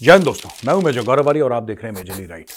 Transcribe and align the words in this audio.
जय 0.00 0.12
हिंद 0.12 0.24
दोस्तों, 0.24 0.50
मैं 0.66 0.74
हूँ 0.74 0.82
मेजर 0.82 1.02
गौरवारी 1.04 1.40
और 1.40 1.52
आप 1.52 1.62
देख 1.62 1.82
रहे 1.82 1.92
हैं 1.92 1.96
मेजरली 1.96 2.26
राइट। 2.26 2.50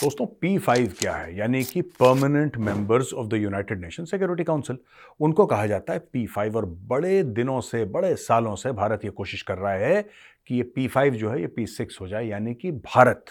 दोस्तों 0.00 0.26
पी 0.40 0.58
फाइव 0.58 0.92
क्या 0.98 1.12
है? 1.12 1.36
यानी 1.36 1.62
कि 1.64 1.80
permanent 1.82 2.56
members 2.56 3.12
of 3.12 3.26
the 3.28 3.34
United 3.34 3.80
Nation 3.80 4.04
security 4.04 4.44
council 4.44 4.78
उनको 5.20 5.46
कहा 5.46 5.66
जाता 5.66 5.92
है 5.92 5.98
पी 6.12 6.26
फाइव 6.26 6.56
और 6.56 6.66
बड़े 6.66 7.22
दिनों 7.22 7.60
से, 7.60 7.84
बड़े 7.84 8.14
सालों 8.16 8.54
से 8.54 8.72
भारत 8.72 9.04
ये 9.04 9.10
कोशिश 9.10 9.42
कर 9.42 9.58
रहा 9.58 9.72
है 9.72 10.02
कि 10.46 10.54
ये 10.54 10.62
पी 10.62 10.86
फाइव 10.88 11.14
जो 11.14 11.30
है, 11.30 11.40
ये 11.40 11.46
पी 11.46 11.66
सिक्स 11.66 12.00
हो 12.00 12.08
जाए, 12.08 12.26
यानी 12.26 12.54
कि 12.54 12.70
भारत 12.72 13.24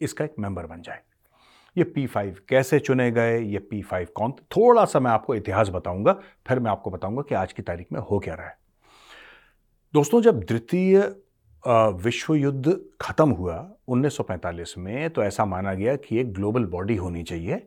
इसका 0.00 0.24
एक 0.24 0.34
मेंबर 0.38 0.66
बन 0.66 0.82
जाए। 0.82 1.00
ये 1.76 1.84
पी 1.84 2.06
फाइव 2.06 2.36
कैसे 2.48 2.78
चुने 2.78 3.10
गए, 3.10 3.40
ये 3.40 3.58
पी 3.58 3.82
फाइव 3.82 4.08
कौन? 4.14 4.32
थोड़ा 4.32 4.84
सा 4.84 5.00
मैं 5.00 5.10
आपको 5.10 5.34
इतिहास 5.34 5.68
बताऊँगा, 5.68 6.12
फिर 6.48 6.58
मैं 6.58 6.70
आपको 6.70 6.90
बताऊँगा 6.90 7.22
कि 7.22 7.34
आज 7.34 7.52
की 7.52 7.62
तारीख 7.62 7.92
में 7.92 8.00
हो 8.00 8.18
क्या 8.18 8.34
रहा 8.34 8.46
है। 8.46 8.58
दोस्तों, 9.94 10.22
जब 10.22 10.40
द्वितीय 10.40 11.00
विश्व 11.68 12.34
युद्ध 12.34 12.80
खत्म 13.00 13.30
हुआ 13.30 13.72
1945 13.88 14.74
में 14.78 15.10
तो 15.10 15.22
ऐसा 15.22 15.44
माना 15.44 15.74
गया 15.74 15.96
कि 15.96 16.18
एक 16.18 16.32
ग्लोबल 16.32 16.64
बॉडी 16.64 16.96
होनी 16.96 17.22
चाहिए। 17.22 17.62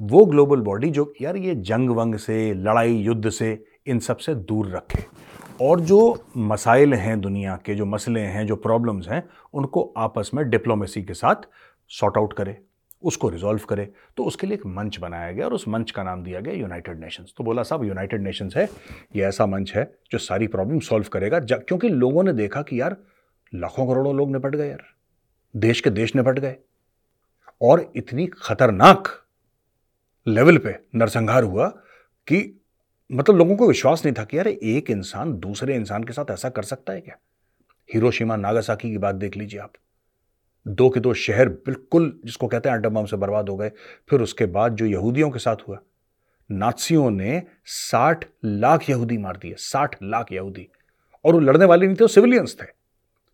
वो 0.00 0.24
ग्लोबल 0.26 0.60
बॉडी 0.60 0.90
जो 0.90 1.12
यार 1.22 1.36
ये 1.36 1.54
जंग 1.54 1.90
वंग 1.90 2.14
से, 2.14 2.54
लड़ाई 2.54 2.94
युद्ध 2.94 3.30
से, 3.30 3.64
इन 3.86 3.98
सबसे 3.98 4.34
दूर 4.34 4.68
रखे। 4.68 5.04
और 5.60 5.80
जो 5.80 6.22
मसाइल 6.36 6.94
हैं 6.94 7.20
दुनिया 7.20 7.58
के, 7.64 7.74
जो 7.74 7.86
मसले 7.86 8.20
हैं, 8.20 8.46
जो 8.46 8.56
प्रॉब्लम्स 8.56 9.08
हैं, 9.08 9.28
उनको 9.54 9.94
आपस 9.96 10.30
में 10.34 10.50
डिप्लोमेसी 10.50 11.02
के 11.02 11.14
साथ 11.14 11.48
सॉर्ट 11.88 12.18
आउट 12.18 12.32
करे। 12.32 12.58
उसको 13.02 13.28
रिजॉल्व 13.28 13.60
करे। 13.68 13.92
तो 14.16 14.24
उसके 14.24 14.46
लिए 14.46 14.54
एक 14.54 14.66
मंच 14.66 14.98
बनाया 14.98 15.32
गया 15.32 15.44
और 15.44 15.52
उस 15.52 15.68
मंच 15.68 15.90
का 15.90 16.02
नाम 16.02 16.22
दिया 16.22 16.40
गया 16.40 16.54
यूनाइटेड 16.54 17.00
नेशंस 17.00 17.34
तो 17.36 17.44
बोला, 17.44 17.62
साहब 17.62 17.84
यूनाइटेड 17.84 18.22
नेशंस 18.22 18.56
है, 18.56 18.68
ये 19.16 19.22
ऐसा 19.22 19.46
मंच 19.46 19.72
है 19.74 19.98
जो 20.10 20.18
सारी 20.18 20.46
प्रॉब्लम 20.46 20.80
सॉल्व 20.80 21.04
करेगा। 21.12 21.40
क्योंकि 21.40 21.88
लोगों 21.88 22.22
ने 22.22 22.32
देखा 22.32 22.62
कि 22.62 22.80
यार, 22.80 22.96
लाखों 23.54 23.86
करोड़ों 23.86 24.16
लोग 24.16 24.32
निपट 24.32 24.56
गए 24.56 24.68
यार। 24.68 24.84
देश 25.56 25.80
के 25.80 25.90
देश 25.90 26.16
निपट 26.16 26.38
गए। 26.38 26.56
और 27.62 27.92
इतनी 27.96 28.26
खतरनाक 28.26 29.08
लेवल 30.26 30.58
पे 30.58 30.78
नरसंहार 30.94 31.42
हुआ 31.42 31.68
कि 32.26 32.60
मतलब 33.12 33.36
लोगों 33.36 33.56
को 33.56 33.68
विश्वास 33.68 34.04
नहीं 34.04 34.14
था 34.18 34.24
कि 34.24 34.38
यार, 34.38 34.48
एक 34.48 34.90
इंसान 34.90 35.38
दूसरे 35.38 35.74
इंसान 35.74 36.04
के 36.04 36.12
साथ 36.12 36.30
ऐसा 36.30 36.48
कर 36.48 36.62
सकता 36.62 36.92
है 36.92 37.00
क्या? 37.00 37.16
हिरोशिमा 37.94 38.36
नागासाकी 38.36 38.90
की 38.90 38.98
बात 38.98 39.14
देख 39.14 39.36
लीजिए 39.36 39.60
आप। 39.60 39.72
दो 40.68 40.90
के 40.90 41.00
दो 41.00 41.14
शहर 41.14 41.48
बिल्कुल, 41.48 42.20
जिसको 42.24 42.46
कहते 42.46 42.68
हैं 42.68 42.82
बम 42.82 43.04
से 43.04 43.16
बर्बाद 43.16 43.48
हो 43.48 43.56
गए। 43.56 43.72
फिर 44.10 44.20
उसके 44.20 44.46
बाद 44.46 44.74
जो 44.74 44.86
यहूदियों 44.86 45.30
के 45.30 45.38
साथ 45.38 45.56
हुआ 45.68 45.78
नाtsiयों 46.52 47.10
ने 47.10 47.42
साठ 47.64 48.24
लाख 48.44 48.90
यहूदी 48.90 49.18
मार 49.18 49.36
दिए, 49.36 49.54
साठ 49.58 49.96
लाख 50.02 50.32
यहूदी। 50.32 50.68
और 51.24 51.32
वो 51.32 51.40
लड़ने 51.40 51.64
वाले 51.64 51.86
नहीं 51.86 51.96
थे, 51.96 52.04
वो 52.04 52.08
सिविलियंस 52.08 52.56
थे। 52.62 52.66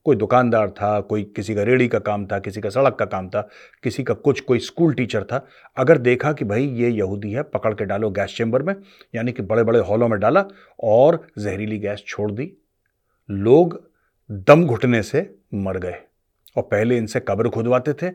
कोई 0.05 0.17
दुकानदार 0.17 0.71
था, 0.71 1.01
कोई 1.01 1.23
किसी 1.23 1.55
का 1.55 1.63
रेड़ी 1.63 1.89
का 1.89 1.99
काम 1.99 2.27
था, 2.27 2.39
किसी 2.39 2.61
का 2.61 2.71
सड़क 2.71 2.95
का 2.95 3.05
काम 3.05 3.29
था, 3.29 3.49
किसी 3.83 4.03
का 4.03 4.15
कुछ, 4.15 4.41
कोई 4.41 4.59
स्कूल 4.59 4.95
टीचर 4.95 5.25
था। 5.25 5.47
अगर 5.77 5.99
देखा 5.99 6.33
कि 6.33 6.45
भाई 6.45 6.67
ये 6.67 6.91
यहूदी 6.91 7.33
है, 7.33 7.43
पकड़ 7.43 7.75
के 7.75 7.85
डालो 7.85 8.11
गैस 8.11 8.35
चैम्बर 8.37 8.63
में, 8.63 8.75
यानी 9.15 9.33
कि 9.33 9.43
बड़े 9.43 9.63
बड़े 9.63 9.79
हॉलों 9.79 10.09
में 10.09 10.21
डाला 10.21 10.45
और 10.81 11.27
जहरीली 11.39 11.79
गैस 11.79 12.05
छोड़ 12.07 12.33
दी। 12.33 12.57
लोग 13.31 13.91
दम 14.31 14.67
घुटने 14.67 15.03
से 15.03 15.35
मर 15.55 15.79
गए। 15.79 16.01
और 16.57 16.63
पहले 16.63 16.97
इनसे 16.97 17.21
कब्र 17.21 17.49
खुदवाते 17.49 17.93
थे। 17.93 18.11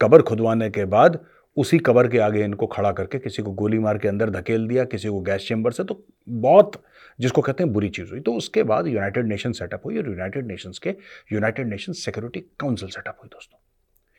कब्र 0.00 0.22
खुदवाने 0.22 0.70
के 0.70 0.84
बाद 0.84 1.24
उसी 1.56 1.78
कबर 1.78 2.08
के 2.08 2.18
आगे 2.18 2.44
इनको 2.44 2.66
खड़ा 2.66 2.90
करके 2.92 3.18
किसी 3.18 3.42
को 3.42 3.52
गोली 3.52 3.78
मार 3.78 3.98
के 3.98 4.08
अंदर 4.08 4.30
धकेल 4.30 4.66
दिया 4.68 4.84
किसी 4.84 5.08
को 5.08 5.20
गैस 5.20 5.46
चैम्बर 5.48 5.72
से 5.72 5.84
तो 5.84 6.04
बहुत 6.28 6.82
जिसको 7.18 7.42
कहते 7.42 7.64
हैं 7.64 7.72
बुरी 7.72 7.88
चीज़ 7.88 8.10
हुई। 8.10 8.20
तो 8.20 8.34
उसके 8.34 8.62
बाद 8.62 8.86
यूनाइटेड 8.86 9.26
नेशन 9.26 9.52
सेटअप 9.52 9.82
हुई 9.84 9.98
और 9.98 10.08
यूनाइटेड 10.08 10.46
नेशंस 10.46 10.78
के 10.78 10.94
United 11.32 11.68
Nation 11.68 11.92
security 11.94 12.40
council 12.60 12.88
setup 12.88 13.18
हुई 13.22 13.28
दोस्तों। 13.28 13.58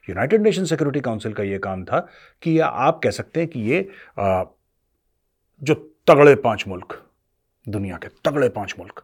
यूनाइटेड 0.07 0.41
नेशन 0.41 0.65
सिक्योरिटी 0.65 0.99
काउंसिल 0.99 1.33
का 1.33 1.43
ये 1.43 1.57
काम 1.59 1.83
था 1.85 1.99
कि 2.41 2.59
या 2.59 2.65
आप 2.65 2.99
कह 3.03 3.11
सकते 3.11 3.39
हैं 3.39 3.49
कि 3.49 3.59
ये 3.61 3.87
आ, 4.19 4.43
जो 5.61 5.73
तगड़े 6.07 6.35
पाँच 6.35 6.63
मुल्क 6.67 7.01
दुनिया 7.67 7.97
के 7.97 8.07
तगड़े 8.25 8.49
पाँच 8.49 8.75
मुल्क 8.79 9.03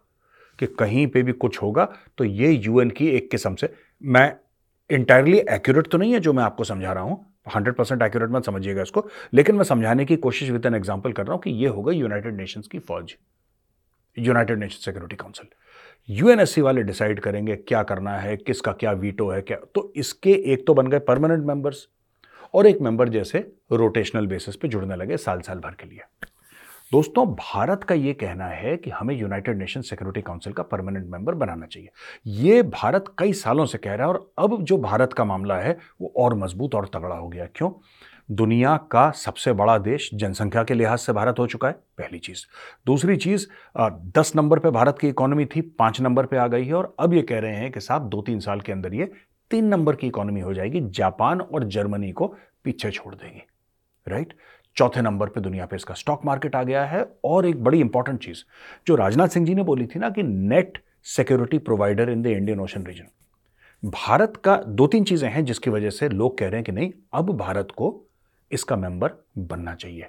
कि 0.60 0.68
कहीं 0.80 1.08
पे 1.08 1.24
भी 1.24 1.32
कुछ 1.34 1.62
होगा 1.62 1.88
तो 2.18 2.24
ये 2.24 2.52
यूएन 2.52 2.90
की 2.90 3.08
एक 3.08 3.30
किस्म 3.32 3.56
से 3.56 3.74
मैं 4.02 4.36
इंटायरली 4.90 5.38
एक्यूरेट 5.40 5.88
तो 5.88 5.98
नहीं 5.98 6.14
है 6.14 6.20
जो 6.20 6.34
मैं 6.34 6.44
आपको 6.44 6.64
समझा 6.64 6.94
रहा 6.94 7.04
हूँ। 7.04 7.26
हंड्रेड 7.56 7.76
परसेंट 7.76 8.02
एक्यूरेट 8.02 8.30
मत 8.30 8.46
समझिएगा 8.46 8.82
इसको। 8.82 9.08
लेकिन 9.34 9.56
मैं 9.56 9.64
समझाने 9.64 10.06
की 10.06 10.16
कोशिश 10.18 10.50
विद 10.50 10.66
एन 10.66 10.76
एग्ज़ाम्पल 10.76 11.12
कर 11.12 11.26
रहा 11.26 11.34
हूँ 11.34 11.42
कि 11.42 11.52
ये 11.52 11.68
होगा 11.68 11.92
यूनाइटेड 11.92 12.36
नेशंस 12.38 12.68
की 12.68 12.80
फौज। 12.80 13.16
United 14.18 14.60
Nation 14.60 14.80
security 14.80 15.16
council 15.16 15.48
UNSC 16.10 16.62
वाले 16.62 16.84
डिसाइड 16.84 17.20
करेंगे 17.20 17.56
क्या 17.58 17.82
करना 17.84 18.12
है, 18.12 18.36
किसका 18.38 18.72
क्या 18.72 18.92
वीटो 18.94 19.30
है, 19.30 19.42
क्या। 19.42 19.58
तो 19.76 19.92
इसके 19.96 20.32
एक 20.54 20.66
तो 20.68 20.74
बन 20.74 20.88
गए 20.88 21.00
परमानेंट 21.02 21.46
मेंबर्स 21.46 21.88
और 22.54 22.68
एक 22.68 22.82
मेंबर 22.82 23.10
जैसे 23.10 23.40
रोटेशनल 23.72 24.28
बेसिस 24.28 24.56
पे 24.56 24.68
जुड़ने 24.68 24.96
लगे 24.96 25.18
साल 25.18 25.42
साल 25.42 25.60
भर 25.60 25.76
के 25.80 25.90
लिए। 25.90 26.02
दोस्तों, 26.92 27.26
भारत 27.30 27.84
का 27.84 27.96
यह 27.96 28.14
कहना 28.14 28.46
है 28.46 28.76
कि 28.78 28.90
हमें 28.90 29.14
यूनाइटेड 29.16 29.58
नेशन 29.58 29.82
सिक्योरिटी 29.82 30.22
काउंसिल 30.22 30.54
का 30.54 30.64
परमानेंट 30.64 31.06
मेंबर 31.08 31.34
बनाना 31.34 31.66
चाहिए। 31.66 31.90
यह 32.28 32.62
भारत 32.64 33.14
कई 33.18 33.34
सालों 33.34 33.66
से 33.66 33.78
कह 33.78 33.94
रहा 33.94 34.08
है 34.08 34.14
और 34.14 34.32
अब 34.40 34.64
जो 34.64 34.78
भारत 34.78 35.14
का 35.14 35.26
मामला 35.26 35.56
है, 35.56 35.78
वो 36.02 36.14
और 36.18 36.36
मज़बूत 36.36 36.76
और 36.76 36.88
तगड़ा 36.94 37.16
हो 37.16 37.28
गया। 37.28 37.46
क्यों? 37.56 37.72
दुनिया 38.32 38.76
का 38.92 39.10
सबसे 39.12 39.54
बड़ा 39.54 39.78
देश 39.78 40.10
जनसंख्या 40.14 40.64
के 40.64 40.74
लिहाज 40.74 41.00
से 41.00 41.14
भारत 41.14 41.40
हो 41.40 41.46
चुका 41.48 41.68
है, 41.68 41.74
पहली 41.98 42.20
चीज़। 42.20 42.46
दूसरी 42.86 43.18
चीज़ 43.18 43.48
दस 44.18 44.34
नंबर 44.36 44.60
पे 44.60 44.72
भारत 44.72 44.98
की 45.02 45.10
इकोनॉमी 45.10 45.46
थी, 45.46 45.62
पाँच 45.62 46.02
नंबर 46.02 46.26
पे 46.26 46.38
आ 46.38 46.48
गई 46.48 46.66
है 46.66 46.74
और 46.74 46.96
अब 47.00 47.14
ये 47.14 47.22
कह 47.22 47.40
रहे 47.40 47.56
हैं 47.56 47.72
कि 47.72 47.80
साहब 47.80 48.10
दो 48.10 48.22
तीन 48.22 48.40
साल 48.40 48.62
के 48.62 48.72
अंदर 48.72 48.94
ये 48.94 49.12
तीन 49.52 49.66
नंबर 49.66 49.96
की 49.96 50.08
इकोनॉमी 50.08 50.42
हो 50.42 50.54
जाएगी, 50.54 50.82
जापान 50.82 51.42
और 51.42 51.64
जर्मनी 51.66 52.12
को 52.12 52.36
पीछे 52.64 52.92
छोड़ 52.92 53.16
देगी। 53.16 53.42
राइट? 54.08 54.34
चौथे 54.80 55.02
नंबर 55.02 55.30
पे 55.30 55.42
दुनिया 55.42 55.66
पे 55.66 55.76
इसका 55.76 55.94
स्टॉक 55.94 56.26
मार्केट 56.26 56.56
आ 56.56 56.64
गया 56.64 56.84
है। 56.86 57.06
और 57.26 57.46
एक 57.46 57.64
बड़ी 57.64 57.80
इंपॉर्टेंट 57.80 58.20
चीज़, 58.24 58.44
जो 58.88 58.96
राजनाथ 58.96 59.28
सिंह 59.28 59.46
जी 59.46 59.56
ने 59.56 59.64
बोली 59.64 59.86
थी 59.86 60.00
ना 60.00 60.10
कि 60.10 60.24
net 60.24 60.78
security 61.08 61.58
provider 61.60 62.10
in 62.10 62.22
the 62.22 62.28
Indian 62.28 62.60
ocean 62.60 62.86
region 62.86 63.08
Bharat 63.84 64.38
का 64.44 64.56
दो 64.68 64.88
तीन 64.88 65.04
चीज़ें 65.04 65.30
हैं 65.30 65.44
जिसकी 65.46 65.70
वजह 65.70 65.90
से 65.90 66.10
लोग 66.10 66.38
कह 66.38 66.46
रहे 66.46 66.56
हैं 66.56 66.64
कि 66.64 66.72
नहीं, 66.72 66.92
अब 67.14 67.30
भारत 67.38 67.68
को 67.78 68.06
इसका 68.52 68.76
मेंबर 68.76 69.12
बनना 69.38 69.76
चाहिए। 69.76 70.08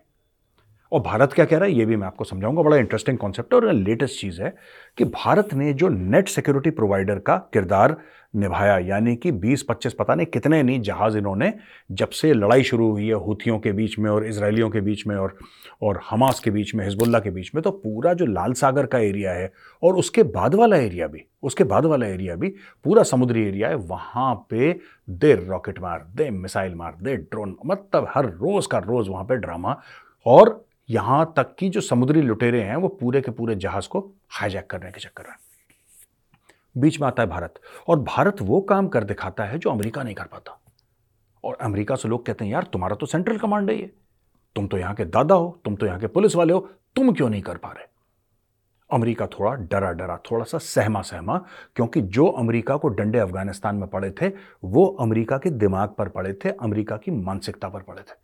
और 0.92 1.00
भारत 1.00 1.32
क्या 1.32 1.44
कह 1.44 1.58
रहा 1.58 1.68
है? 1.68 1.74
ये 1.74 1.84
भी 1.86 1.96
मैं 1.96 2.06
आपको 2.06 2.24
समझाऊँगा, 2.24 2.62
बड़ा 2.62 2.76
इंटरेस्टिंग 2.76 3.18
कॉन्सेप्ट 3.18 3.54
है 3.54 3.60
और 3.60 3.72
लेटेस्ट 3.72 4.20
चीज़ 4.20 4.40
है 4.42 4.54
कि 4.98 5.04
भारत 5.06 5.54
ने 5.54 5.72
जो 5.72 5.88
नेट 5.88 6.28
सिक्योरिटी 6.28 6.70
प्रोवाइडर 6.70 7.18
का 7.18 7.36
किरदार 7.52 7.96
निभाया, 8.36 8.76
यानी 8.78 9.14
कि 9.16 9.30
20-25 9.34 9.92
पता 9.92 10.14
नहीं 10.14 10.26
कितने 10.26 10.62
नहीं, 10.62 10.80
जहाज़ 10.80 11.16
इन्होंने 11.18 11.52
जब 11.90 12.08
से 12.10 12.32
लड़ाई 12.34 12.62
शुरू 12.62 12.90
हुई 12.90 13.06
है 13.06 13.14
हुथियों 13.16 13.58
के 13.58 13.72
बीच 13.72 13.98
में 13.98 14.10
और 14.10 14.26
इसराइलियों 14.26 14.68
के 14.70 14.80
बीच 14.80 15.06
में 15.06 15.14
और 15.16 15.36
और 15.82 16.00
हमास 16.10 16.40
के 16.40 16.50
बीच 16.50 16.74
में 16.74 16.84
हिजबुल्ला 16.84 17.18
के 17.18 17.30
बीच 17.30 17.50
में 17.54 17.62
तो 17.62 17.70
पूरा 17.72 18.12
जो 18.14 18.26
लाल 18.26 18.52
सागर 18.52 18.86
का 18.86 18.98
एरिया 18.98 19.32
है 19.32 19.50
और 19.82 19.96
उसके 19.96 20.22
बाद 20.22 20.54
वाला 20.54 20.76
एरिया 20.76 21.06
भी, 21.06 21.24
उसके 21.42 21.64
बाद 21.64 21.86
वाला 21.86 22.06
एरिया 22.06 22.34
भी, 22.36 22.48
पूरा 22.84 23.02
समुद्री 23.04 23.46
एरिया 23.46 23.68
है, 23.68 23.74
वहाँ 23.76 24.34
पे 24.50 24.72
दे 25.10 25.34
रॉकेट 25.36 25.80
मार, 25.82 26.06
दे 26.16 26.30
मिसाइल 26.30 26.74
मार, 26.74 26.96
दे 27.02 27.16
ड्रोन 27.16 27.56
मतलब 27.66 28.10
हर 28.14 28.26
रोज़ 28.26 28.68
का 28.68 28.78
रोज़ 28.80 29.10
वहाँ 29.10 29.24
पर 29.24 29.36
ड्रामा 29.36 29.80
और 30.26 30.64
यहाँ 30.90 31.32
तक 31.36 31.54
कि 31.58 31.68
जो 31.68 31.80
समुद्री 31.80 32.22
लुटेरे 32.22 32.62
हैं, 32.62 32.76
वो 32.76 32.88
पूरे 32.88 33.20
के 33.20 33.30
पूरे 33.30 33.54
जहाज़ 33.54 33.88
को 33.88 34.12
हाईजैक 34.30 34.70
करने 34.70 34.90
के 34.90 35.00
चक्कर 35.00 35.24
में। 35.24 35.36
बीच 36.76 37.00
में 37.00 37.08
आता 37.08 37.22
है 37.22 37.28
भारत, 37.28 37.54
और 37.88 38.00
भारत 38.00 38.36
वो 38.42 38.60
काम 38.60 38.88
कर 38.88 39.04
दिखाता 39.04 39.44
है 39.44 39.58
जो 39.58 39.70
अमेरिका 39.70 40.02
नहीं 40.02 40.14
कर 40.14 40.24
पाता। 40.24 40.60
और 41.44 41.54
अमेरिका 41.54 41.94
से 41.94 42.08
लोग 42.08 42.26
कहते 42.26 42.44
हैं, 42.44 42.52
यार, 42.52 42.62
तुम्हारा 42.62 42.96
तो 42.96 43.06
सेंट्रल 43.06 43.38
कमांड 43.38 43.70
है 43.70 43.76
ये। 43.76 43.92
तुम 44.56 44.66
तो 44.66 44.78
यहाँ 44.78 44.94
के 44.94 45.04
दादा 45.04 45.34
हो, 45.34 45.60
तुम 45.64 45.76
तो 45.76 45.86
यहाँ 45.86 46.00
के 46.00 46.06
पुलिस 46.06 46.36
वाले 46.36 46.52
हो, 46.52 46.70
तुम 46.96 47.12
क्यों 47.12 47.30
नहीं 47.30 47.42
कर 47.42 47.56
पा 47.56 47.68
रहे? 47.68 47.84
अमेरिका 48.92 49.26
थोड़ा 49.26 49.54
डरा 49.54 49.92
डरा, 49.92 50.16
थोड़ा 50.16 50.44
सा 50.44 50.58
सहमा 50.58 51.02
सहमा, 51.02 51.38
क्योंकि 51.76 52.00
जो 52.00 52.26
अमेरिका 52.26 52.76
को 52.76 52.88
डंडे 52.88 53.18
अफ़गानिस्तान 53.18 53.76
में 53.76 53.88
पड़े 53.88 54.10
थे, 54.10 54.32
वो 54.64 54.86
अमेरिका 54.86 55.38
के 55.38 55.50
दिमाग 55.50 55.88
पर 55.88 56.08
पड़े 56.08 56.32
थे, 56.32 56.50
अमेरिका 56.50 56.96
की 56.96 57.10
मानसिकता 57.10 57.68
पर 57.68 57.80
पड़े 57.80 58.02
थे। 58.02 58.14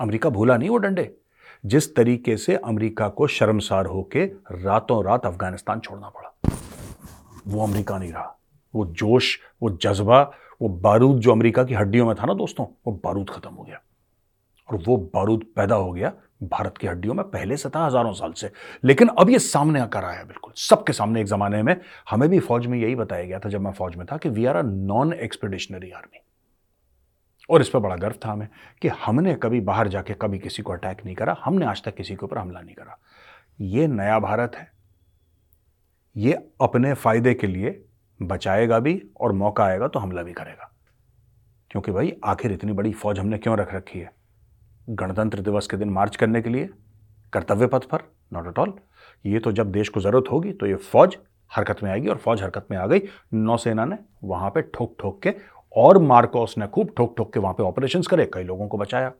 अमेरिका 0.00 0.30
भूला 0.30 0.56
नहीं 0.56 0.70
वो 0.70 0.76
डंडे। 0.76 1.19
जिस 1.64 1.94
तरीके 1.96 2.36
से 2.36 2.56
अमेरिका 2.56 3.08
को 3.08 3.26
शर्मसार 3.26 3.86
होके 3.86 4.24
रातों 4.52 5.04
रात 5.04 5.26
अफ़गानिस्तान 5.26 5.80
छोड़ना 5.80 6.08
पड़ा। 6.08 6.32
वो 7.46 7.62
अमेरिका 7.64 7.98
नहीं 7.98 8.12
रहा। 8.12 8.36
वो 8.74 8.84
जोश, 8.86 9.38
वो 9.62 9.70
जज्बा, 9.82 10.22
वो 10.62 10.68
बारूद 10.68 11.20
जो 11.20 11.32
अमेरिका 11.32 11.64
की 11.64 11.74
हड्डियों 11.74 12.06
में 12.06 12.14
था 12.14 12.26
ना 12.26 12.34
दोस्तों, 12.34 12.66
वो 12.86 13.00
बारूद 13.04 13.30
खत्म 13.30 13.50
हो 13.50 13.62
गया। 13.62 13.80
और 14.68 14.82
वो 14.86 14.96
बारूद 15.14 15.44
पैदा 15.56 15.74
हो 15.74 15.92
गया 15.92 16.12
भारत 16.42 16.78
की 16.78 16.86
हड्डियों 16.86 17.14
में 17.14 17.24
पहले 17.24 17.56
से 17.56 17.68
था 17.68 17.84
हज़ारों 17.86 18.12
साल 18.12 18.32
से। 18.32 18.50
लेकिन 18.84 19.08
अब 19.08 19.30
ये 19.30 19.38
सामने 19.38 19.80
आकर 19.80 20.04
आया 20.04 20.22
बिल्कुल, 20.24 20.52
सबके 20.56 20.92
सामने 20.92 21.20
एक 21.20 21.26
जमाने 21.26 21.62
में। 21.62 21.76
हमें 22.10 22.28
भी 22.28 22.38
फौज 22.40 22.66
में 22.66 22.78
यही 22.78 22.94
बताया 22.94 23.24
गया 23.24 23.38
था 23.38 23.48
जब 23.48 23.60
मैं 23.60 23.72
फौज 23.72 23.96
में 23.96 24.06
था 24.12 24.16
कि 24.16 24.28
we 24.28 24.44
are 24.44 24.56
a 24.56 24.62
non 24.62 25.12
expeditionary 25.12 25.90
army 25.90 26.22
और 27.50 27.60
इस 27.60 27.68
पर 27.68 27.78
बड़ा 27.78 27.96
गर्व 27.96 28.14
था 28.24 28.32
हमें 28.32 28.48
कि 28.82 28.88
हमने 29.04 29.34
कभी 29.34 29.60
बाहर 29.60 29.88
जाके 29.88 30.14
कभी 30.14 30.38
किसी 30.38 30.62
को 30.62 30.72
अटैक 30.72 31.04
नहीं 31.04 31.14
करा, 31.14 31.36
हमने 31.44 31.66
आज 31.66 31.82
तक 31.84 31.94
किसी 31.94 32.14
के 32.14 32.24
ऊपर 32.24 32.38
हमला 32.38 32.60
नहीं 32.60 32.74
करा। 32.74 32.98
ये 33.60 33.86
नया 33.86 34.18
भारत 34.18 34.56
है। 34.56 34.70
ये 36.16 36.32
अपने 36.60 36.92
फ़ायदे 36.94 37.34
के 37.34 37.46
लिए 37.46 37.82
बचाएगा 38.20 38.78
भी 38.78 39.02
और 39.20 39.32
मौका 39.32 39.64
आएगा 39.64 39.88
तो 39.88 39.98
हमला 39.98 40.22
भी 40.22 40.32
करेगा। 40.32 40.70
क्योंकि 41.70 41.92
भाई, 41.92 42.12
आखिर 42.24 42.52
इतनी 42.52 42.72
बड़ी 42.72 42.92
फौज 42.92 43.18
हमने 43.18 43.38
क्यों 43.38 43.56
रख 43.58 43.74
रखी 43.74 43.98
है? 43.98 44.10
गणतंत्र 44.90 45.40
दिवस 45.40 45.66
के 45.66 45.76
दिन 45.76 45.90
मार्च 45.90 46.16
करने 46.16 46.42
के 46.42 46.50
लिए, 46.50 46.68
कर्तव्य 47.32 47.66
पथ 47.66 47.84
पर 47.84 48.02
नॉट 48.32 48.46
एट 48.46 48.58
ऑल 48.58 48.72
ये 49.24 49.38
तो 49.38 49.52
जब 49.52 49.70
देश 49.72 49.88
को 49.88 50.00
ज़रूरत 50.00 50.30
होगी 50.30 50.52
तो 50.52 50.66
ये 50.66 50.74
फौज 50.74 51.16
हरकत 51.50 51.82
में 51.82 51.90
आएगी 51.90 52.08
और 52.08 52.16
फौज 52.16 52.42
हरकत 52.42 52.66
में 52.70 52.76
आ 52.78 52.86
गई। 52.86 53.00
नौसेना 53.34 53.84
ने 53.84 53.96
वहाँ 54.24 54.50
पे 54.50 54.62
ठोक 54.64 54.96
ठोक 55.00 55.22
के 55.22 55.30
और 55.76 55.98
मार्कोस 55.98 56.54
ने 56.58 56.66
खूब 56.66 56.94
ठोक 56.96 57.14
ठोक 57.16 57.32
के 57.32 57.40
वहाँ 57.40 57.54
पे 57.54 57.62
ऑपरेशंस 57.62 58.06
करे, 58.06 58.30
कई 58.34 58.42
लोगों 58.42 58.68
को 58.68 58.78
बचाया। 58.78 59.12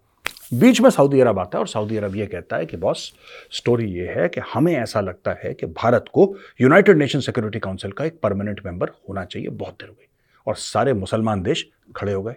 बीच 0.55 0.81
में 0.81 0.91
सऊदी 0.91 1.21
अरब 1.21 1.39
आता 1.39 1.59
है 1.59 1.61
और 1.61 1.69
सऊदी 1.69 1.97
अरब 1.97 2.17
ये 2.17 2.27
कहता 2.27 2.57
है 2.57 2.67
कि, 2.67 2.77
बॉस 2.77 3.13
स्टोरी 3.51 3.87
ये 3.87 4.09
है 4.09 4.29
कि 4.29 4.41
हमें 4.55 4.77
ऐसा 4.77 5.01
लगता 5.01 5.37
है 5.45 5.55
कि 5.55 5.67
भारत 5.67 6.05
को 6.13 6.37
यूनाइटेड 6.61 6.97
नेशन 6.97 7.21
सिक्योरिटी 7.21 7.59
काउंसिल 7.59 7.93
का 7.93 8.05
एक 8.05 8.21
परमानेंट 8.21 8.61
मेंबर 8.67 8.89
होना 8.89 9.25
चाहिए 9.25 9.49
बहुत 9.49 9.75
देर 9.75 9.89
हो 9.89 9.95
गई 9.95 10.07
और 10.47 10.55
सारे 10.57 10.93
मुसलमान 10.93 11.43
देश 11.43 11.71
खड़े 11.97 12.13
हो 12.13 12.23
गए। 12.23 12.37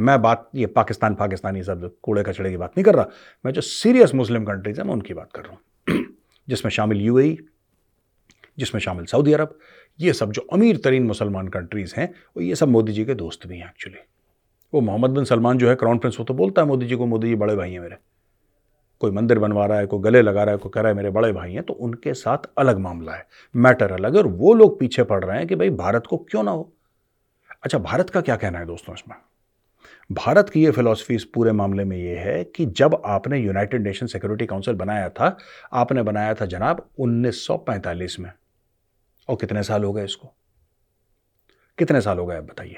मैं 0.00 0.22
बात, 0.22 0.50
ये 0.54 0.66
पाकिस्तान, 0.66 1.14
पाकिस्तानी 1.14 1.62
सब 1.62 1.94
कूड़े 2.02 2.22
कचड़े 2.22 2.50
की 2.50 2.56
बात 2.56 2.70
नहीं 2.70 2.84
कर 2.84 2.94
रहा, 2.94 3.06
मैं 3.46 3.52
जो 3.52 3.60
सीरियस 3.60 4.14
मुस्लिम 4.14 4.44
कंट्रीज़ 4.44 4.80
हैं, 4.80 4.86
मैं 4.86 4.94
उनकी 4.94 5.14
बात 5.14 5.28
कर 5.34 5.42
रहा 5.42 5.52
हूँ। 5.52 5.60
जिसमें 6.48 6.70
शामिल 6.70 7.00
यूएई 7.00 7.38
जिसमें 8.58 8.80
शामिल 8.80 9.04
सऊदी 9.04 9.32
अरब 9.32 9.58
ये 10.00 10.12
सब 10.12 10.32
जो 10.32 10.42
अमीर 10.52 10.76
तरीन 10.76 11.02
मुसलमान 11.02 11.48
कंट्रीज़ 11.48 11.94
हैं, 11.96 12.14
वो 12.36 12.42
ये 12.42 12.54
सब 12.54 12.68
मोदी 12.68 12.92
जी 12.92 13.04
के 13.04 13.14
दोस्त 13.14 13.46
भी 13.46 13.58
हैं 13.58 13.66
एक्चुअली 13.66 13.98
वो 14.74 14.80
मोहम्मद 14.80 15.10
बिन 15.10 15.24
सलमान 15.24 15.58
जो 15.58 15.68
है 15.68 15.74
क्राउन 15.74 15.98
प्रिंस 15.98 16.16
वो 16.18 16.24
तो 16.24 16.34
बोलता 16.34 16.62
है 16.62 16.68
मोदी 16.68 16.86
जी 16.86 16.96
को, 16.96 17.06
मोदी 17.06 17.28
जी, 17.28 17.34
बड़े 17.34 17.56
भाई 17.56 17.72
हैं 17.72 17.80
मेरे। 17.80 17.96
कोई 19.00 19.10
मंदिर 19.10 19.38
बनवा 19.38 19.66
रहा 19.66 19.78
है, 19.78 19.86
कोई 19.86 20.00
गले 20.00 20.22
लगा 20.22 20.44
रहा 20.44 20.52
है, 20.52 20.58
कोई 20.58 20.70
कह 20.74 20.80
रहा 20.80 20.90
है, 20.90 20.96
मेरे 20.96 21.10
बड़े 21.10 21.32
भाई 21.32 21.52
हैं 21.52 21.62
तो 21.62 21.74
उनके 21.74 22.14
साथ 22.14 22.38
अलग 22.58 22.78
मामला 22.78 23.12
है। 23.12 23.26
मैटर 23.56 23.92
अलग 23.92 24.12
है 24.12 24.18
और 24.18 24.26
वो 24.26 24.54
लोग 24.54 24.80
पीछे 24.80 25.02
पड़ 25.02 25.24
रहे 25.24 25.38
हैं 25.38 25.46
कि 25.46 25.56
भाई 25.56 25.70
भारत 25.70 26.06
को 26.06 26.16
क्यों 26.16 26.42
ना 26.42 26.50
हो। 26.50 26.72
अच्छा 27.64 27.78
भारत 27.78 28.10
का 28.10 28.20
क्या 28.20 28.36
कहना 28.36 28.58
है 28.58 28.66
दोस्तों 28.66 28.94
इसमें? 28.94 29.16
भारत 30.12 30.48
की 30.48 30.64
ये 30.64 30.70
फिलॉसफी 30.70 31.14
इस 31.14 31.24
पूरे 31.24 31.52
मामले 31.52 31.84
में 31.84 31.96
ये 31.96 32.16
है 32.16 32.44
कि 32.44 32.66
जब 32.66 33.02
आपने 33.04 33.38
यूनाइटेड 33.38 33.82
नेशन 33.82 34.06
सिक्योरिटी 34.06 34.46
काउंसिल 34.46 34.74
बनाया 34.74 35.08
था, 35.08 35.36
आपने 35.72 36.02
बनाया 36.02 36.34
था 36.34 36.46
जनाब 36.46 36.88
1945 36.98 38.20
में। 38.20 38.32
और 39.28 39.36
कितने 39.36 39.62
साल 39.62 39.84
हो 39.84 39.92
गए 39.92 40.04
इसको? 40.04 40.28
कितने 41.78 42.00
साल 42.00 42.18
हो 42.18 42.26
गए 42.26 42.36
आप 42.36 42.44
बताइए? 42.44 42.76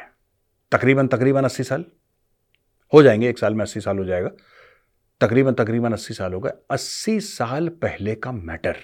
तकरीबन 0.73 1.09
तकरीबन 1.09 1.45
अस्सी 1.45 1.65
साल? 1.65 1.85
हो 2.95 3.03
जाएँगे, 3.03 3.29
एक 3.29 3.39
साल 3.39 3.55
में 3.55 3.65
अस्सी 3.65 3.81
साल 3.81 3.99
हो 3.99 4.05
जाएगा। 4.05 4.31
तकरीबन 5.21 5.53
तकरीबन 5.53 5.93
अस्सी 5.93 6.15
साल 6.15 6.33
हो 6.33 6.41
गए। 6.41 6.51
अस्सी 6.71 7.21
साल 7.21 7.69
पहले 7.69 8.15
का 8.15 8.33
मैटर। 8.33 8.77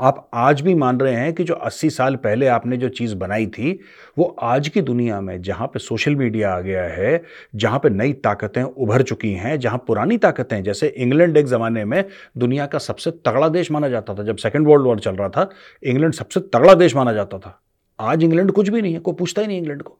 आप 0.00 0.30
आज 0.34 0.60
भी 0.60 0.74
मान 0.74 1.00
रहे 1.00 1.14
हैं 1.14 1.32
कि 1.32 1.44
जो 1.44 1.54
80 1.54 1.90
साल 1.90 2.16
पहले 2.16 2.46
आपने 2.46 2.76
जो 2.76 2.88
चीज़ 2.88 3.14
बनाई 3.14 3.46
थी, 3.46 3.80
वो 4.18 4.24
आज 4.40 4.68
की 4.68 4.80
दुनिया 4.80 5.20
में, 5.20 5.42
जहाँ 5.42 5.66
पे 5.66 5.78
सोशल 5.78 6.16
मीडिया 6.16 6.52
आ 6.52 6.60
गया 6.60 6.82
है, 6.82 7.22
जहाँ 7.54 7.78
पे 7.78 7.90
नई 7.90 8.12
ताकतें 8.12 8.62
उभर 8.62 9.02
चुकी 9.02 9.32
हैं, 9.32 9.58
जहाँ 9.60 9.84
पुरानी 9.86 10.18
ताकतें, 10.18 10.62
जैसे 10.62 10.88
इंग्लैंड 10.88 11.36
एक 11.36 11.46
ज़माने 11.46 11.84
में 11.84 12.04
दुनिया 12.38 12.66
का 12.66 12.78
सबसे 12.78 13.10
तगड़ा 13.10 13.48
देश 13.48 13.70
माना 13.70 13.88
जाता 13.88 14.14
था, 14.14 14.22
जब 14.22 14.36
सेकेंड 14.36 14.68
वर्ल्ड 14.68 14.86
वॉर 14.86 15.00
चल 15.00 15.16
रहा 15.16 15.28
था, 15.28 15.48
इंग्लैंड 15.82 16.14
सबसे 16.14 16.40
तगड़ा 16.40 16.74
देश 16.74 16.96
माना 16.96 17.12
जाता 17.12 17.38
था। 17.38 17.60
आज 18.00 18.22
इंग्लैंड 18.22 18.52
कुछ 18.52 18.68
भी 18.68 18.82
नहीं 18.82 18.94
है, 18.94 19.00
कोई 19.00 19.14
पूछता 19.14 19.42
ही 19.42 19.48
नहीं 19.48 19.58
इंग्लैंड 19.58 19.82
को। 19.82 19.98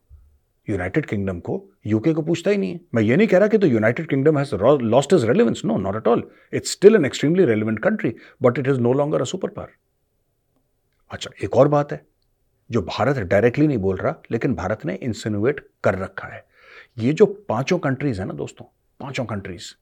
यूनाइटेड 0.68 1.06
किंगडम 1.06 1.38
को, 1.40 1.64
यूके 1.86 2.12
को 2.12 2.22
पूछता 2.22 2.50
ही 2.50 2.56
नहीं 2.56 2.72
है। 2.72 2.80
मैं 2.94 3.02
ये 3.02 3.16
नहीं 3.16 3.28
कह 3.28 3.38
रहा 3.38 3.48
कि 3.48 3.58
तो 3.58 3.66
United 3.66 4.06
Kingdom 4.06 4.38
has 4.38 4.54
lost 4.82 5.12
its 5.12 5.26
relevance 5.26 5.62
no 5.64 5.76
not 5.76 5.96
at 5.96 6.08
all 6.08 6.22
it's 6.54 6.72
still 6.72 6.94
an 6.94 7.04
extremely 7.04 7.44
relevant 7.44 7.78
country 7.78 8.14
but 8.42 8.58
it 8.58 8.68
is 8.68 8.80
no 8.80 8.92
longer 8.92 9.20
a 9.20 9.24
super 9.24 9.48
power 9.48 9.68
अच्छा 11.10 11.30
एक 11.44 11.56
और 11.56 11.68
बात 11.68 11.92
है, 11.92 12.04
जो 12.70 12.82
भारत 12.82 13.18
डायरेक्टली 13.18 13.66
नहीं 13.66 13.78
बोल 13.78 13.96
रहा, 13.96 14.14
लेकिन 14.30 14.54
भारत 14.54 14.84
ने 14.84 14.94
इंसिनुएट 14.94 15.60
कर 15.84 15.98
रखा 15.98 16.28
है। 16.28 16.44
ये 16.98 17.12
जो 17.12 17.26
पाँचों 17.48 17.78
कंट्रीज़ 17.78 18.20
है 18.20 18.26
ना 18.26 18.34
दोस्तों, 18.34 18.64
पाँचों 19.00 19.24
कंट्रीज़ 19.24 19.72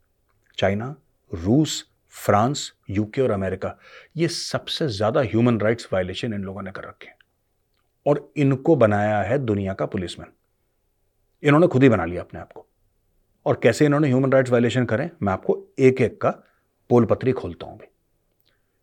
चाइना 0.58 0.94
रूस 1.30 1.84
फ्रांस 2.14 2.72
यूके 2.90 3.20
और 3.22 3.30
अमेरिका 3.30 3.76
ये 4.16 4.28
सबसे 4.28 4.88
ज़्यादा 4.88 5.20
ह्यूमन 5.22 5.58
राइट्स 5.60 5.88
वायलेशन 5.92 6.34
इन 6.34 6.42
लोगों 6.42 6.62
ने 6.62 6.70
कर 6.70 6.84
रखे 6.84 7.08
हैं। 7.08 7.16
और 8.06 8.30
इनको 8.36 8.76
बनाया 8.76 9.20
है 9.22 9.38
दुनिया 9.38 9.74
का 9.74 9.86
पुलिसमैन 9.86 10.32
इन्होंने 11.42 11.66
खुद 11.66 11.82
ही 11.82 11.88
बना 11.88 12.04
लिया 12.04 12.22
अपने 12.22 12.40
आप 12.40 12.52
को। 12.52 12.66
और 13.46 13.58
कैसे 13.62 13.84
इन्होंने 13.86 14.08
ह्यूमन 14.08 14.32
राइट्स 14.32 14.50
वायलेशन 14.50 14.84
करें, 14.84 15.10
मैं 15.22 15.32
आपको 15.32 15.58
एक 15.78 16.00
एक 16.00 16.20
का 16.20 16.30
पोलपत्री 16.90 17.32
खोलता 17.32 17.66
हूँ 17.66 17.78
भी 17.78 17.86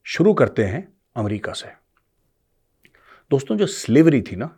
शुरू 0.05 0.33
करते 0.33 0.63
हैं 0.63 0.87
अमेरिका 1.15 1.53
से। 1.53 1.67
दोस्तों, 3.31 3.57
जो 3.57 3.65
स्लेवरी 3.65 4.21
थी 4.21 4.35
ना, 4.35 4.49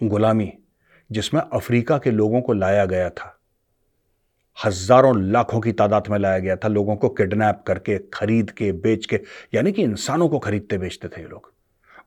गुलामी, 0.00 0.52
जिसमें 1.10 1.40
अफ्रीका 1.40 1.98
के 1.98 2.10
लोगों 2.10 2.40
को 2.40 2.52
लाया 2.52 2.84
गया 2.86 3.10
था, 3.10 3.34
हज़ारों 4.64 5.14
लाखों 5.22 5.60
की 5.60 5.72
तादाद 5.72 6.08
में 6.08 6.18
लाया 6.18 6.38
गया 6.38 6.56
था, 6.56 6.68
लोगों 6.68 6.96
को 6.96 7.08
किडनैप 7.08 7.62
करके, 7.66 7.98
खरीद 8.14 8.50
के, 8.50 8.72
बेच 8.72 9.06
के, 9.06 9.20
यानी 9.54 9.72
कि 9.72 9.82
इंसानों 9.82 10.28
को 10.28 10.38
खरीदते 10.38 10.78
बेचते 10.78 11.08
थे 11.08 11.20
ये 11.20 11.28
लोग। 11.28 11.52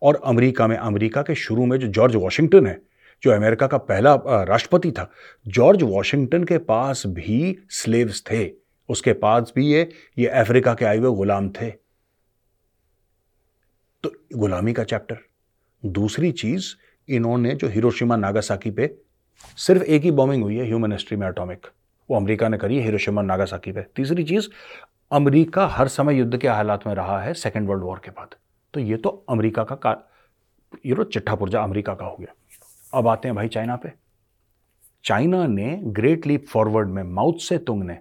और 0.01 0.21
अमेरिका 0.25 0.67
में, 0.67 0.77
अमेरिका 0.77 1.21
के 1.21 1.35
शुरू 1.35 1.65
में 1.65 1.77
जो 1.79 1.87
जॉर्ज 1.87 2.15
वॉशिंगटन 2.15 2.67
है, 2.67 2.81
जो 3.23 3.31
अमेरिका 3.31 3.67
का 3.67 3.77
पहला 3.77 4.15
राष्ट्रपति 4.27 4.91
था, 4.91 5.09
जॉर्ज 5.47 5.83
वॉशिंगटन 5.83 6.43
के 6.43 6.57
पास 6.57 7.03
भी 7.07 7.57
स्लेव्स 7.69 8.23
थे। 8.31 8.51
उसके 8.89 9.13
पास 9.13 9.51
भी 9.55 9.67
ये 9.67 9.89
ये 10.17 10.27
अफ्रीका 10.27 10.73
के 10.73 10.85
आए 10.85 10.97
हुए 10.97 11.15
गुलाम 11.15 11.49
थे। 11.51 11.71
तो 14.03 14.13
गुलामी 14.35 14.73
का 14.73 14.83
चैप्टर। 14.83 15.17
दूसरी 15.85 16.31
चीज़ 16.31 16.73
इन्होंने 17.09 17.53
जो 17.55 17.67
हिरोशिमा 17.67 18.15
नागासाकी 18.15 18.71
पे 18.71 18.95
सिर्फ़ 19.57 19.83
एक 19.83 20.01
ही 20.01 20.11
बॉम्बिंग 20.11 20.43
हुई 20.43 20.57
है 20.57 20.65
ह्यूमन 20.65 20.91
हिस्ट्री 20.91 21.17
में 21.17 21.27
एटॉमिक 21.27 21.67
वो 22.09 22.17
अमेरिका 22.17 22.47
ने 22.49 22.57
करी 22.57 22.77
है 22.77 22.83
हिरोशिमा 22.83 23.21
नागासाकी 23.21 23.71
पे। 23.71 23.81
तीसरी 23.95 24.23
चीज़ 24.23 24.47
अमेरिका 25.11 25.65
हर 25.67 25.87
समय 25.87 26.15
युद्ध 26.15 26.37
के 26.37 26.47
हालात 26.47 26.87
में 26.87 26.93
रहा 26.95 27.19
है 27.21 27.33
सेकेंड 27.33 27.67
वर्ल्ड 27.69 27.83
वॉर 27.83 28.01
के 28.05 28.11
बाद। 28.11 28.35
तो 28.73 28.79
ये 28.79 28.97
तो 28.97 29.09
अमेरिका 29.29 29.63
का, 29.63 29.75
का 29.75 30.09
ये 30.85 30.93
रो 30.93 31.03
चिट्ठा 31.03 31.35
पुर्जा 31.35 31.63
अमेरिका 31.63 31.93
का 31.93 32.05
हो 32.05 32.17
गया। 32.19 32.33
अब 32.93 33.07
आते 33.07 33.27
हैं 33.27 33.35
भाई 33.35 33.47
चाइना 33.47 33.75
पे। 33.75 33.91
चाइना 35.03 35.47
ने 35.47 35.79
ग्रेट 35.83 36.27
लीप 36.27 36.45
फॉरवर्ड 36.47 36.87
में 36.87 37.03
माउथ 37.03 37.39
से 37.39 37.57
तुंग 37.57 37.83
ने 37.83 37.97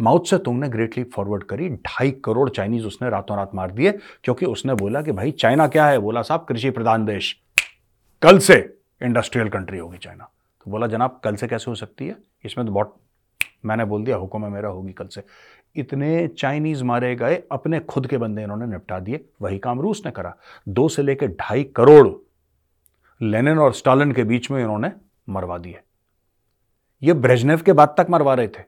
माउथ 0.00 0.24
से 0.24 0.38
तुंग 0.38 0.60
ने 0.60 0.68
ग्रेट 0.68 0.96
लीप 0.98 1.10
फॉरवर्ड 1.12 1.44
करी, 1.44 1.68
ढाई 1.68 2.10
करोड़ 2.10 2.48
चाइनीज़ 2.50 2.86
उसने 2.86 3.10
रातों 3.10 3.36
रात 3.36 3.50
मार 3.54 3.70
दिए, 3.70 3.92
क्योंकि 4.24 4.46
उसने 4.46 4.74
बोला 4.74 5.02
कि 5.02 5.12
भाई 5.12 5.30
चाइना 5.30 5.68
क्या 5.68 5.86
है? 5.86 5.98
बोला, 5.98 6.22
साहब, 6.22 6.44
कृषि 6.44 6.70
प्रधान 6.70 7.04
देश। 7.04 7.36
कल 8.22 8.38
से 8.38 8.78
इंडस्ट्रियल 9.02 9.48
कंट्री 9.48 9.78
होगी 9.78 9.98
चाइना 9.98 10.30
तो 10.64 10.70
बोला, 10.70 10.86
जनाब, 10.86 11.20
कल 11.24 11.34
से 11.34 11.48
कैसे 11.48 11.70
हो 11.70 11.74
सकती 11.74 12.06
है? 12.06 12.16
इसमें 12.44 12.66
तो 12.66 12.72
बहुत 12.72 12.96
मैंने 13.64 13.84
बोल 13.84 14.04
दिया, 14.04 14.16
हुक्म 14.16 14.44
है 14.44 14.50
मेरा, 14.50 14.68
होगी 14.68 14.92
कल 14.92 15.06
से. 15.06 15.22
इतने 15.76 16.28
चाइनीज़ 16.28 16.84
मारे 16.84 17.14
गए, 17.16 17.42
अपने 17.52 17.80
खुद 17.80 18.06
के 18.06 18.18
बंदे 18.18 18.42
इन्होंने 18.42 18.66
निपटा 18.66 18.98
दिए, 18.98 19.24
वही 19.42 19.58
काम 19.58 19.80
रूस 19.80 20.02
ने 20.06 20.12
करा। 20.12 20.34
दो 20.68 20.88
से 20.88 21.02
लेकर 21.02 21.26
ढाई 21.26 21.64
करोड़ 21.64 22.08
लेनिन 23.20 23.58
और 23.58 23.72
स्टालिन 23.72 24.12
के 24.12 24.24
बीच 24.24 24.50
में 24.50 24.60
इन्होंने 24.60 24.92
मरवा 25.28 25.58
दिए। 25.58 25.80
ये 27.02 27.12
ब्रेजनेव 27.12 27.60
के 27.60 27.72
बाद 27.72 27.94
तक 27.98 28.06
मरवा 28.10 28.34
रहे 28.34 28.48
थे। 28.48 28.62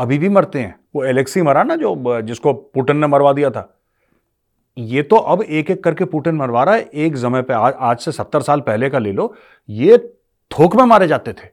अभी 0.00 0.18
भी 0.18 0.28
मरते 0.28 0.60
हैं। 0.60 0.74
वो 0.94 1.04
एलेक्सी 1.04 1.42
मरा 1.42 1.62
ना 1.62 1.76
जो 1.76 2.20
जिसको 2.22 2.52
पुटन 2.52 2.96
ने 2.96 3.06
मरवा 3.06 3.32
दिया 3.32 3.50
था। 3.50 3.68
ये 4.76 5.02
तो 5.02 5.16
अब 5.16 5.42
एक 5.42 5.70
एक 5.70 5.82
करके 5.84 6.04
पुटन 6.04 6.34
मरवा 6.34 6.62
रहा 6.64 6.74
है 6.74 6.82
एक 6.82 7.16
समय 7.16 7.42
पे 7.42 7.54
आज, 7.54 7.72
आज 7.74 7.98
से 7.98 8.12
सत्तर 8.12 8.42
साल 8.42 8.60
पहले 8.60 8.90
का 8.90 8.98
ले 8.98 9.12
लो 9.12 9.34
ये 9.68 9.98
थोक 10.50 10.76
में 10.76 10.84
मारे 10.84 11.08
जाते 11.08 11.32
थे। 11.32 11.48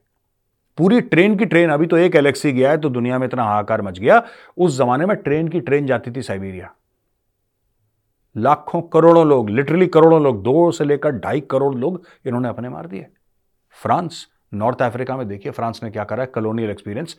पूरी 0.78 1.02
ट्रेन 1.02 1.36
की 1.38 1.46
ट्रेन 1.46 1.70
अभी 1.70 1.86
तो 1.88 1.98
एक 1.98 2.16
एलेक्सी 2.16 2.52
गया 2.52 2.72
है 2.72 2.78
तो 2.78 2.90
दुनिया 2.90 3.20
में 3.20 3.28
इतना 3.28 3.44
हाहाकार 3.44 3.82
मच 3.82 4.00
गया। 4.00 4.22
उस 4.58 4.78
जमाने 4.78 5.06
में 5.06 5.16
ट्रेन 5.18 5.48
की 5.48 5.60
ट्रेन 5.60 5.86
जाती 5.86 6.12
थी 6.12 6.22
साइबेरिया। 6.22 6.74
लाखों 8.36 8.82
करोड़ों 8.84 9.28
लोग 9.28 9.50
लिटरली 9.50 9.88
करोड़ों 9.88 10.22
लोग 10.24 10.42
दो 10.44 10.72
से 10.72 10.86
लेकर 10.86 11.12
ढाई 11.12 11.42
करोड़ 11.42 11.74
लोग 11.76 12.02
इन्होंने 12.26 12.50
अपने 12.50 12.70
मार 12.70 12.88
दिए। 12.88 13.08
फ्रांस 13.78 14.26
नॉर्थ 14.52 14.82
अफ्रीका 14.82 15.18
में 15.18 15.28
देखिए, 15.28 15.52
फ्रांस 15.52 15.80
ने 15.84 15.90
क्या 15.92 16.04
करा 16.04 16.24
है? 16.24 16.30
कलोनियल 16.36 16.70
एक्सपीरियंस 16.70 17.18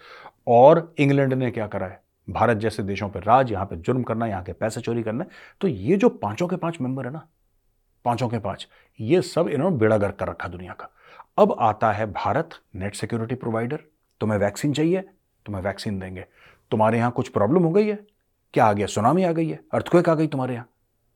और 0.48 0.94
इंग्लैंड 0.98 1.34
ने 1.34 1.50
क्या 1.50 1.66
करा 1.66 1.86
है? 1.86 2.00
भारत 2.28 2.56
जैसे 2.56 2.82
देशों 2.82 3.08
पर 3.08 3.22
राज, 3.22 3.52
यहाँ 3.52 3.66
पर 3.66 3.76
जुर्म 3.76 4.02
करना, 4.02 4.26
यहाँ 4.26 4.42
के 4.42 4.52
पैसे 4.52 4.80
चोरी 4.80 5.02
करना 5.02 5.24
तो 5.60 5.68
ये 5.68 5.96
जो 5.96 6.08
पाँचों 6.08 6.48
के 6.48 6.56
पाँच 6.56 6.80
मेंबर 6.80 7.06
है 7.06 7.12
ना, 7.12 7.26
पाँचों 8.04 8.28
के 8.28 8.38
पाँच, 8.38 8.66
ये 9.00 9.22
सब 9.22 9.48
इन्होंने 9.48 9.76
बेड़ा 9.76 9.96
गर्क 9.96 10.16
कर 10.16 10.28
रखा 10.28 10.48
दुनिया 10.48 10.72
का। 10.72 10.88
अब 11.38 11.56
आता 11.60 11.92
है 11.92 12.06
भारत 12.12 12.54
नेट 12.76 12.94
सिक्योरिटी 12.94 13.34
प्रोवाइडर 13.34 13.80
तुम्हें 14.20 14.38
वैक्सीन 14.38 14.72
चाहिए, 14.72 15.00
तुम्हें 15.46 15.62
वैक्सीन 15.62 15.98
देंगे। 15.98 16.24
तुम्हारे 16.70 16.98
यहाँ 16.98 17.10
कुछ 17.10 17.28
प्रॉब्लम 17.28 17.62
हो 17.62 17.70
गई 17.70 17.86
है? 17.86 17.98
क्या 18.54 18.64
आ 18.64 18.72
गया? 18.72 18.86
सुनामी 18.86 19.24
आ 19.24 19.32
गई 19.32 19.48
है? 19.48 19.60
अर्थक्वेक 19.74 20.08
आ 20.08 20.14
गई 20.14 20.26
तुम्हारे 20.26 20.54
यहाँ? 20.54 20.68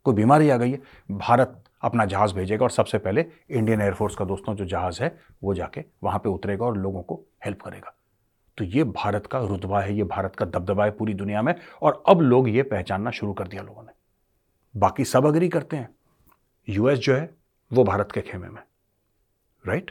कोई 0.07 0.14
बीमारी 0.14 0.50
आ 0.50 0.57
गई 0.57 0.71
है? 0.71 0.78
भारत 1.11 1.62
अपना 1.82 2.04
जहाज़ 2.04 2.34
भेजेगा 2.34 2.64
और 2.64 2.70
सबसे 2.70 2.98
पहले 2.98 3.26
इंडियन 3.50 3.80
एयरफोर्स 3.80 4.14
का 4.14 4.24
दोस्तों 4.24 4.54
जो 4.54 4.64
जहाज़ 4.64 5.02
है, 5.02 5.20
वो 5.42 5.54
जाके 5.54 5.84
वहाँ 6.02 6.18
पे 6.18 6.28
उतरेगा 6.28 6.64
और 6.64 6.76
लोगों 6.76 7.02
को 7.02 7.24
हेल्प 7.44 7.62
करेगा। 7.62 7.94
तो 8.58 8.64
ये 8.64 8.84
भारत 8.84 9.26
का 9.26 9.38
रुतबा 9.38 9.80
है, 9.80 9.94
ये 9.94 10.04
भारत 10.04 10.36
का 10.36 10.44
दबदबा 10.44 10.84
है 10.84 10.90
पूरी 10.90 11.14
दुनिया 11.14 11.42
में 11.42 11.54
और 11.82 12.02
अब 12.08 12.20
लोग 12.20 12.48
ये 12.48 12.62
पहचानना 12.62 13.10
शुरू 13.10 13.32
कर 13.32 13.48
दिया 13.48 13.62
लोगों 13.62 13.82
ने। 13.82 13.92
बाकी 14.76 15.04
सब 15.04 15.26
अग्री 15.26 15.48
करते 15.48 15.76
हैं। 15.76 15.94
यूएस 16.68 16.98
जो 16.98 17.14
है, 17.14 17.34
वो 17.72 17.84
भारत 17.84 18.08
के 18.12 18.20
खेमे 18.20 18.48
में। 18.48 18.62
राइट 19.66 19.90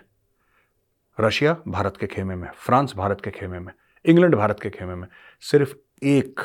रशिया 1.20 1.58
भारत 1.68 1.98
के 1.98 2.08
खेमे 2.08 2.36
में। 2.36 2.52
फ्रांस 2.52 2.94
भारत 2.98 3.22
के 3.22 3.32
खेमे 3.32 3.60
में। 3.60 3.74
इंग्लैंड 4.06 4.36
भारत 4.36 4.60
के 4.60 4.70
खेमे 4.70 4.96
में। 4.96 5.08
सिर्फ़ 5.42 5.76
एक 6.04 6.40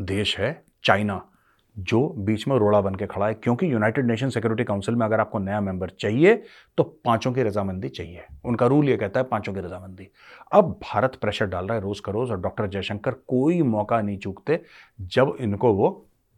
देश 0.00 0.38
है, 0.38 0.64
चाइना। 0.84 1.30
जो 1.78 2.08
बीच 2.18 2.46
में 2.48 2.56
रोड़ा 2.56 2.80
बन 2.80 2.94
के 2.94 3.06
खड़ा 3.06 3.26
है, 3.26 3.34
क्योंकि 3.34 3.72
यूनाइटेड 3.72 4.06
नेशन 4.06 4.28
सिक्योरिटी 4.28 4.64
काउंसिल 4.64 4.94
में 4.94 5.04
अगर 5.06 5.20
आपको 5.20 5.38
नया 5.38 5.60
मेंबर 5.60 5.90
चाहिए 5.90 6.34
तो 6.78 6.82
पाँचों 7.04 7.32
की 7.32 7.42
रजामंदी 7.42 7.88
चाहिए। 7.88 8.24
उनका 8.44 8.66
रूल 8.66 8.88
ये 8.88 8.96
कहता 8.96 9.20
है 9.20 9.26
पाँचों 9.26 9.54
की 9.54 9.60
रजामंदी। 9.60 10.08
अब 10.52 10.78
भारत 10.82 11.14
प्रेशर 11.20 11.46
डाल 11.46 11.66
रहा 11.66 11.76
है 11.76 11.82
रोज 11.82 12.00
का 12.00 12.12
रोज 12.12 12.30
और 12.30 12.40
डॉक्टर 12.40 12.66
जयशंकर 12.68 13.14
कोई 13.28 13.62
मौका 13.64 14.00
नहीं 14.00 14.18
चूकते 14.18 14.60
जब 15.00 15.36
इनको 15.40 15.72
वो 15.74 15.90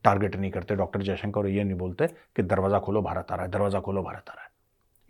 टारगेट 0.05 0.37
नहीं 0.37 0.51
करते। 0.51 0.77
डॉक्टर 0.77 1.03
जयशंकर 1.03 1.47
ये 1.47 1.65
नहीं 1.65 1.79
बोलते 1.79 2.07
कि 2.07 2.43
दरवाज़ा 2.43 2.79
खोलो, 2.79 3.03
भारत 3.03 3.33
आ 3.33 3.35
रहा 3.35 3.45
है, 3.45 3.51
दरवाज़ा 3.51 3.81
खोलो, 3.81 4.03
भारत 4.03 4.31
आ 4.31 4.33
रहा 4.33 4.43
है। 4.43 4.49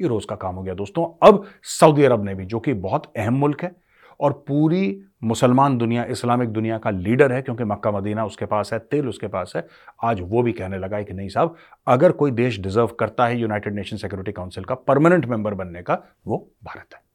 ये 0.01 0.09
रोज 0.09 0.25
का 0.25 0.37
काम 0.37 0.55
हो 0.55 0.63
गया 0.63 0.75
दोस्तों। 0.75 1.07
अब 1.23 1.45
सऊदी 1.71 2.05
अरब 2.05 2.25
ने 2.25 2.35
भी, 2.35 2.45
जो 2.45 2.61
कि 2.61 2.73
बहुत 2.75 3.13
अहम 3.17 3.35
मुल्क 3.35 3.63
है 3.63 3.75
और 4.21 4.33
पूरी 4.49 5.03
मुसलमान 5.25 5.79
दुनिया, 5.79 6.05
इस्लामिक 6.05 6.49
दुनिया 6.49 6.79
का 6.79 6.91
लीडर 6.91 7.33
है, 7.33 7.43
क्योंकि 7.43 7.65
मक्का, 7.65 7.91
मदीना 7.91 8.25
उसके 8.25 8.47
पास 8.47 8.73
है, 8.73 8.79
तेल 8.79 9.09
उसके 9.09 9.27
पास 9.27 9.53
है। 9.57 9.67
आज 10.05 10.21
वो 10.21 10.43
भी 10.43 10.53
कहने 10.53 10.79
लगा 10.79 10.97
है 10.97 11.05
कि 11.05 11.15
नहीं 11.15 11.29
साहब, 11.29 11.57
अगर 11.87 12.13
कोई 12.13 12.31
देश 12.31 12.61
डिजर्व 12.61 12.87
करता 12.87 13.27
है, 13.27 13.41
यूनाइटेड 13.41 13.75
नेशन 13.75 13.97
सिक्योरिटी 13.97 14.33
काउंसिल 14.33 14.65
का, 14.65 14.75
परमानेंट 14.75 15.27
मेंबर 15.27 15.55
बनने 15.55 15.83
का, 15.83 16.03
वो 16.27 16.51
भारत 16.65 16.95
है। 16.95 17.10